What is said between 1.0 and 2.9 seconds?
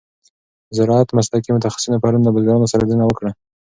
مسلکي متخصصینو پرون له بزګرانو سره